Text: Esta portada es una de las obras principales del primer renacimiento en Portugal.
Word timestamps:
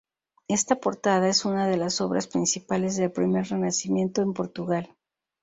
Esta 0.47 0.77
portada 0.79 1.29
es 1.29 1.45
una 1.45 1.67
de 1.67 1.77
las 1.77 2.01
obras 2.01 2.25
principales 2.25 2.95
del 2.97 3.11
primer 3.11 3.47
renacimiento 3.49 4.23
en 4.23 4.33
Portugal. 4.33 4.95